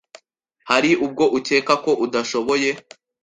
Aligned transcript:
Hari 0.69 0.91
ubwo 1.05 1.23
ukeka 1.37 1.73
ko 1.83 1.91
udashoboye 2.05 2.69